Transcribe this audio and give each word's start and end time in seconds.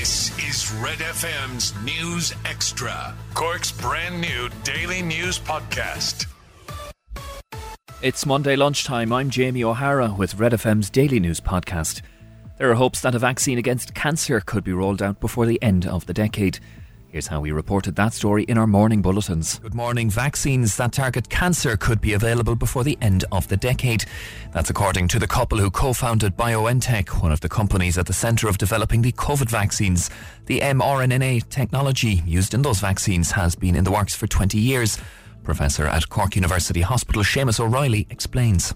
This 0.00 0.30
is 0.38 0.72
Red 0.80 0.96
FM's 1.00 1.74
News 1.84 2.32
Extra, 2.46 3.14
Cork's 3.34 3.70
brand 3.70 4.18
new 4.18 4.48
daily 4.64 5.02
news 5.02 5.38
podcast. 5.38 6.24
It's 8.00 8.24
Monday 8.24 8.56
lunchtime. 8.56 9.12
I'm 9.12 9.28
Jamie 9.28 9.62
O'Hara 9.62 10.14
with 10.16 10.36
Red 10.36 10.52
FM's 10.52 10.88
daily 10.88 11.20
news 11.20 11.38
podcast. 11.38 12.00
There 12.56 12.70
are 12.70 12.76
hopes 12.76 13.02
that 13.02 13.14
a 13.14 13.18
vaccine 13.18 13.58
against 13.58 13.94
cancer 13.94 14.40
could 14.40 14.64
be 14.64 14.72
rolled 14.72 15.02
out 15.02 15.20
before 15.20 15.44
the 15.44 15.62
end 15.62 15.86
of 15.86 16.06
the 16.06 16.14
decade. 16.14 16.60
Here's 17.10 17.26
how 17.26 17.40
we 17.40 17.50
reported 17.50 17.96
that 17.96 18.14
story 18.14 18.44
in 18.44 18.56
our 18.56 18.68
morning 18.68 19.02
bulletins. 19.02 19.58
Good 19.58 19.74
morning. 19.74 20.10
Vaccines 20.10 20.76
that 20.76 20.92
target 20.92 21.28
cancer 21.28 21.76
could 21.76 22.00
be 22.00 22.12
available 22.12 22.54
before 22.54 22.84
the 22.84 22.96
end 23.02 23.24
of 23.32 23.48
the 23.48 23.56
decade. 23.56 24.04
That's 24.52 24.70
according 24.70 25.08
to 25.08 25.18
the 25.18 25.26
couple 25.26 25.58
who 25.58 25.72
co 25.72 25.92
founded 25.92 26.36
BioNTech, 26.36 27.20
one 27.20 27.32
of 27.32 27.40
the 27.40 27.48
companies 27.48 27.98
at 27.98 28.06
the 28.06 28.12
centre 28.12 28.48
of 28.48 28.58
developing 28.58 29.02
the 29.02 29.10
COVID 29.10 29.50
vaccines. 29.50 30.08
The 30.46 30.60
mRNA 30.60 31.48
technology 31.48 32.22
used 32.24 32.54
in 32.54 32.62
those 32.62 32.78
vaccines 32.78 33.32
has 33.32 33.56
been 33.56 33.74
in 33.74 33.82
the 33.82 33.90
works 33.90 34.14
for 34.14 34.28
20 34.28 34.56
years. 34.56 34.96
Professor 35.42 35.86
at 35.86 36.08
Cork 36.10 36.36
University 36.36 36.82
Hospital, 36.82 37.24
Seamus 37.24 37.58
O'Reilly, 37.58 38.06
explains. 38.10 38.72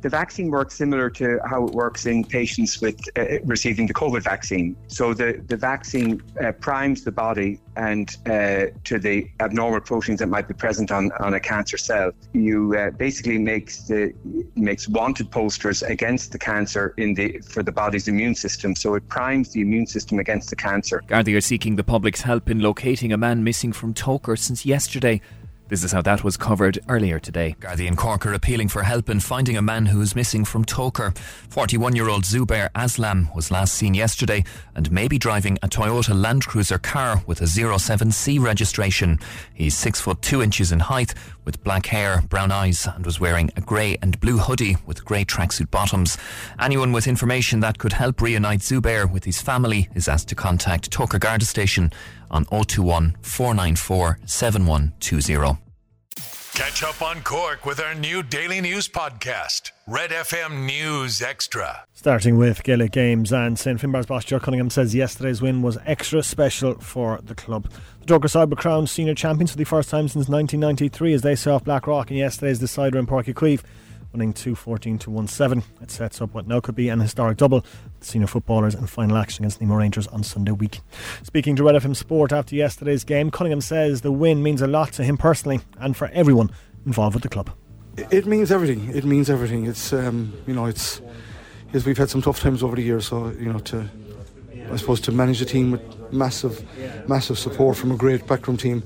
The 0.00 0.08
vaccine 0.08 0.50
works 0.50 0.74
similar 0.74 1.10
to 1.10 1.40
how 1.44 1.66
it 1.66 1.72
works 1.72 2.06
in 2.06 2.24
patients 2.24 2.80
with 2.80 3.00
uh, 3.16 3.40
receiving 3.44 3.86
the 3.86 3.94
COVID 3.94 4.22
vaccine. 4.22 4.76
So 4.86 5.12
the, 5.14 5.42
the 5.46 5.56
vaccine 5.56 6.22
uh, 6.42 6.52
primes 6.52 7.04
the 7.04 7.12
body 7.12 7.60
and 7.76 8.16
uh, 8.26 8.66
to 8.84 8.98
the 8.98 9.28
abnormal 9.40 9.80
proteins 9.80 10.20
that 10.20 10.28
might 10.28 10.48
be 10.48 10.54
present 10.54 10.90
on, 10.90 11.10
on 11.20 11.34
a 11.34 11.40
cancer 11.40 11.78
cell. 11.78 12.12
You 12.32 12.76
uh, 12.76 12.90
basically 12.90 13.38
makes 13.38 13.82
the 13.88 14.12
makes 14.56 14.88
wanted 14.88 15.30
posters 15.30 15.82
against 15.82 16.32
the 16.32 16.38
cancer 16.38 16.94
in 16.96 17.14
the 17.14 17.38
for 17.40 17.62
the 17.62 17.72
body's 17.72 18.08
immune 18.08 18.34
system. 18.34 18.74
So 18.74 18.94
it 18.94 19.08
primes 19.08 19.52
the 19.52 19.60
immune 19.60 19.86
system 19.86 20.18
against 20.18 20.50
the 20.50 20.56
cancer. 20.56 21.02
Gardaí 21.08 21.36
are 21.36 21.40
seeking 21.40 21.76
the 21.76 21.84
public's 21.84 22.22
help 22.22 22.50
in 22.50 22.60
locating 22.60 23.12
a 23.12 23.16
man 23.16 23.44
missing 23.44 23.72
from 23.72 23.94
Togher 23.94 24.38
since 24.38 24.64
yesterday. 24.64 25.20
This 25.68 25.84
is 25.84 25.92
how 25.92 26.00
that 26.00 26.24
was 26.24 26.38
covered 26.38 26.78
earlier 26.88 27.18
today. 27.18 27.54
Guardian 27.60 27.88
and 27.88 27.98
Cork 27.98 28.24
are 28.24 28.32
appealing 28.32 28.68
for 28.68 28.84
help 28.84 29.10
in 29.10 29.20
finding 29.20 29.54
a 29.54 29.60
man 29.60 29.84
who 29.84 30.00
is 30.00 30.16
missing 30.16 30.46
from 30.46 30.64
Togher. 30.64 31.14
41 31.50 31.94
year 31.94 32.08
old 32.08 32.24
Zubair 32.24 32.70
Aslam 32.72 33.34
was 33.34 33.50
last 33.50 33.74
seen 33.74 33.92
yesterday 33.92 34.44
and 34.74 34.90
may 34.90 35.08
be 35.08 35.18
driving 35.18 35.58
a 35.62 35.68
Toyota 35.68 36.18
Land 36.18 36.46
Cruiser 36.46 36.78
car 36.78 37.22
with 37.26 37.42
a 37.42 37.44
07C 37.44 38.40
registration. 38.40 39.18
He's 39.52 39.76
6 39.76 40.00
foot 40.00 40.22
2 40.22 40.42
inches 40.42 40.72
in 40.72 40.80
height 40.80 41.12
with 41.44 41.62
black 41.62 41.84
hair, 41.86 42.22
brown 42.30 42.50
eyes, 42.50 42.86
and 42.86 43.04
was 43.04 43.20
wearing 43.20 43.50
a 43.54 43.60
grey 43.60 43.98
and 44.00 44.18
blue 44.20 44.38
hoodie 44.38 44.78
with 44.86 45.04
grey 45.04 45.26
tracksuit 45.26 45.70
bottoms. 45.70 46.16
Anyone 46.58 46.92
with 46.92 47.06
information 47.06 47.60
that 47.60 47.76
could 47.76 47.92
help 47.92 48.22
reunite 48.22 48.60
Zubair 48.60 49.10
with 49.10 49.24
his 49.24 49.42
family 49.42 49.90
is 49.94 50.08
asked 50.08 50.28
to 50.28 50.34
contact 50.34 50.90
Togher 50.90 51.20
Garda 51.20 51.44
Station 51.44 51.92
on 52.30 52.46
021 52.46 53.16
494 53.20 54.18
7120. 54.24 55.57
Catch 56.58 56.82
up 56.82 57.02
on 57.02 57.22
Cork 57.22 57.64
with 57.64 57.78
our 57.78 57.94
new 57.94 58.20
daily 58.20 58.60
news 58.60 58.88
podcast, 58.88 59.70
Red 59.86 60.10
FM 60.10 60.66
News 60.66 61.22
Extra. 61.22 61.84
Starting 61.94 62.36
with 62.36 62.64
Gaelic 62.64 62.90
games 62.90 63.32
and 63.32 63.56
St 63.56 63.80
Finbarr's 63.80 64.06
boss 64.06 64.24
Joe 64.24 64.40
Cunningham 64.40 64.68
says 64.68 64.92
yesterday's 64.92 65.40
win 65.40 65.62
was 65.62 65.78
extra 65.86 66.20
special 66.20 66.74
for 66.80 67.20
the 67.22 67.36
club. 67.36 67.70
The 68.00 68.06
Togher 68.12 68.28
side 68.28 68.50
were 68.50 68.56
crowned 68.56 68.90
senior 68.90 69.14
champions 69.14 69.52
for 69.52 69.56
the 69.56 69.62
first 69.62 69.88
time 69.88 70.08
since 70.08 70.28
1993 70.28 71.14
as 71.14 71.22
they 71.22 71.36
saw 71.36 71.54
off 71.54 71.64
Blackrock 71.64 72.10
in 72.10 72.16
yesterday's 72.16 72.58
decider 72.58 72.98
in 72.98 73.06
Páirc 73.06 73.32
Uí 73.32 73.62
Winning 74.18 74.32
214 74.32 74.98
to 74.98 75.26
17. 75.28 75.62
It 75.80 75.92
sets 75.92 76.20
up 76.20 76.34
what 76.34 76.48
now 76.48 76.58
could 76.58 76.74
be 76.74 76.88
an 76.88 76.98
historic 76.98 77.36
double. 77.36 77.60
The 78.00 78.06
senior 78.06 78.26
footballers 78.26 78.74
in 78.74 78.84
final 78.88 79.16
action 79.16 79.44
against 79.44 79.60
Nemo 79.60 79.76
Rangers 79.76 80.08
on 80.08 80.24
Sunday 80.24 80.50
week. 80.50 80.80
Speaking 81.22 81.54
to 81.54 81.62
Red 81.62 81.76
FM 81.76 81.94
Sport 81.94 82.32
after 82.32 82.56
yesterday's 82.56 83.04
game, 83.04 83.30
Cunningham 83.30 83.60
says 83.60 84.00
the 84.00 84.10
win 84.10 84.42
means 84.42 84.60
a 84.60 84.66
lot 84.66 84.92
to 84.94 85.04
him 85.04 85.16
personally 85.18 85.60
and 85.78 85.96
for 85.96 86.08
everyone 86.08 86.50
involved 86.84 87.14
with 87.14 87.22
the 87.22 87.28
club. 87.28 87.50
It 87.96 88.26
means 88.26 88.50
everything. 88.50 88.92
It 88.92 89.04
means 89.04 89.30
everything. 89.30 89.66
It's 89.66 89.92
um, 89.92 90.32
you 90.48 90.54
know 90.54 90.66
it's 90.66 91.00
yes 91.72 91.84
we've 91.84 91.96
had 91.96 92.10
some 92.10 92.20
tough 92.20 92.40
times 92.40 92.64
over 92.64 92.74
the 92.74 92.82
years, 92.82 93.06
so 93.06 93.28
you 93.28 93.52
know 93.52 93.60
to 93.60 93.88
I 94.72 94.76
suppose 94.78 95.00
to 95.02 95.12
manage 95.12 95.40
a 95.40 95.44
team 95.44 95.70
with 95.70 96.12
massive 96.12 96.60
massive 97.08 97.38
support 97.38 97.76
from 97.76 97.92
a 97.92 97.96
great 97.96 98.26
backroom 98.26 98.56
team. 98.56 98.82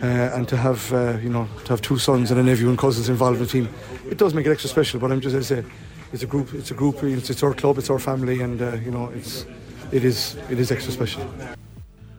Uh, 0.00 0.06
and 0.34 0.46
to 0.48 0.56
have 0.56 0.92
uh, 0.92 1.18
you 1.18 1.28
know 1.28 1.48
to 1.64 1.70
have 1.70 1.82
two 1.82 1.98
sons 1.98 2.30
and 2.30 2.38
a 2.38 2.42
nephew 2.42 2.68
and 2.68 2.78
cousins 2.78 3.08
involved 3.08 3.38
in 3.38 3.42
the 3.42 3.48
team, 3.48 3.68
it 4.08 4.16
does 4.16 4.32
make 4.32 4.46
it 4.46 4.50
extra 4.50 4.70
special. 4.70 5.00
But 5.00 5.10
I'm 5.10 5.20
just 5.20 5.34
as 5.34 5.50
I 5.50 5.56
say, 5.56 5.68
it's 6.12 6.22
a 6.22 6.26
group, 6.26 6.54
it's 6.54 6.70
a 6.70 6.74
group, 6.74 7.02
it's, 7.02 7.30
it's 7.30 7.42
our 7.42 7.52
club, 7.52 7.78
it's 7.78 7.90
our 7.90 7.98
family, 7.98 8.40
and 8.40 8.62
uh, 8.62 8.72
you 8.76 8.92
know 8.92 9.08
it's 9.08 9.44
it 9.90 10.04
is 10.04 10.36
it 10.50 10.58
is 10.58 10.70
extra 10.70 10.92
special. 10.92 11.28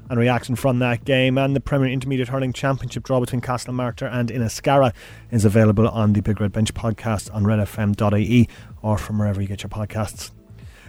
And 0.10 0.20
reaction 0.20 0.56
from 0.56 0.80
that 0.80 1.06
game 1.06 1.38
and 1.38 1.56
the 1.56 1.60
Premier 1.60 1.88
Intermediate 1.88 2.30
Hurling 2.30 2.52
Championship 2.52 3.04
draw 3.04 3.20
between 3.20 3.42
Castlemartyr 3.42 4.12
and 4.12 4.30
Inniscarra 4.30 4.92
is 5.30 5.46
available 5.46 5.88
on 5.88 6.14
the 6.14 6.22
Big 6.22 6.42
Red 6.42 6.52
Bench 6.52 6.74
podcast 6.74 7.34
on 7.34 7.44
redfm.ie 7.44 8.50
or 8.82 8.98
from 8.98 9.20
wherever 9.20 9.40
you 9.40 9.48
get 9.48 9.62
your 9.62 9.70
podcasts. 9.70 10.32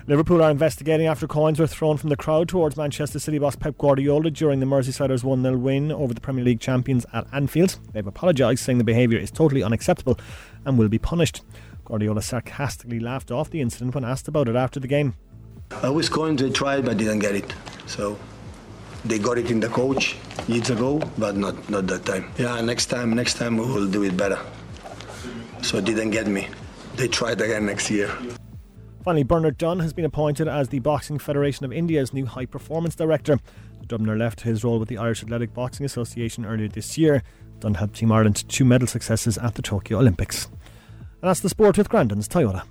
Liverpool 0.06 0.42
are 0.42 0.50
investigating 0.50 1.06
after 1.06 1.26
coins 1.26 1.60
were 1.60 1.66
thrown 1.66 1.96
from 1.96 2.08
the 2.10 2.16
crowd 2.16 2.48
towards 2.48 2.76
Manchester 2.76 3.18
City 3.18 3.38
boss 3.38 3.54
Pep 3.54 3.76
Guardiola 3.78 4.30
during 4.30 4.58
the 4.58 4.66
Merseysiders 4.66 5.22
1 5.22 5.42
0 5.42 5.56
win 5.58 5.92
over 5.92 6.14
the 6.14 6.20
Premier 6.20 6.44
League 6.44 6.60
champions 6.60 7.04
at 7.12 7.26
Anfield. 7.32 7.78
They've 7.92 8.06
apologised, 8.06 8.64
saying 8.64 8.78
the 8.78 8.84
behaviour 8.84 9.18
is 9.18 9.30
totally 9.30 9.62
unacceptable 9.62 10.18
and 10.64 10.78
will 10.78 10.88
be 10.88 10.98
punished. 10.98 11.42
Guardiola 11.84 12.22
sarcastically 12.22 12.98
laughed 12.98 13.30
off 13.30 13.50
the 13.50 13.60
incident 13.60 13.94
when 13.94 14.04
asked 14.04 14.26
about 14.26 14.48
it 14.48 14.56
after 14.56 14.80
the 14.80 14.88
game. 14.88 15.14
I 15.82 15.90
was 15.90 16.08
going 16.08 16.36
to 16.38 16.50
try, 16.50 16.80
but 16.80 16.96
didn't 16.96 17.20
get 17.20 17.34
it. 17.34 17.54
So 17.86 18.18
they 19.04 19.18
got 19.18 19.38
it 19.38 19.50
in 19.50 19.60
the 19.60 19.68
coach 19.68 20.16
years 20.48 20.70
ago, 20.70 20.98
but 21.18 21.36
not 21.36 21.68
not 21.68 21.86
that 21.88 22.06
time. 22.06 22.30
Yeah, 22.38 22.60
next 22.62 22.86
time, 22.86 23.12
next 23.12 23.34
time 23.34 23.58
we 23.58 23.66
will 23.66 23.86
do 23.88 24.02
it 24.02 24.16
better. 24.16 24.38
So 25.62 25.78
it 25.78 25.84
didn't 25.84 26.10
get 26.10 26.26
me. 26.26 26.48
They 26.96 27.06
tried 27.06 27.40
again 27.40 27.66
next 27.66 27.90
year. 27.90 28.10
Finally, 29.02 29.22
Bernard 29.22 29.56
Dunne 29.56 29.80
has 29.80 29.92
been 29.94 30.04
appointed 30.04 30.46
as 30.46 30.68
the 30.68 30.78
Boxing 30.78 31.18
Federation 31.18 31.64
of 31.64 31.72
India's 31.72 32.12
new 32.12 32.26
high 32.26 32.44
performance 32.44 32.94
director. 32.94 33.38
The 33.80 33.86
Dubliner 33.86 34.18
left 34.18 34.42
his 34.42 34.62
role 34.62 34.78
with 34.78 34.88
the 34.88 34.98
Irish 34.98 35.22
Athletic 35.22 35.54
Boxing 35.54 35.86
Association 35.86 36.44
earlier 36.44 36.68
this 36.68 36.98
year. 36.98 37.22
Dunne 37.60 37.74
helped 37.74 37.96
Team 37.96 38.12
Ireland 38.12 38.36
to 38.36 38.46
two 38.46 38.64
medal 38.64 38.86
successes 38.86 39.38
at 39.38 39.54
the 39.54 39.62
Tokyo 39.62 39.98
Olympics. 39.98 40.46
And 40.46 41.28
that's 41.28 41.40
the 41.40 41.48
sport 41.48 41.78
with 41.78 41.88
Grandin's 41.88 42.28
Toyota. 42.28 42.64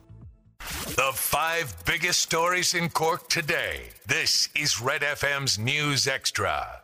The 0.60 1.12
five 1.14 1.74
biggest 1.86 2.20
stories 2.20 2.74
in 2.74 2.90
Cork 2.90 3.30
today. 3.30 3.90
This 4.06 4.50
is 4.56 4.82
Red 4.82 5.02
FM's 5.02 5.58
News 5.58 6.08
Extra. 6.08 6.82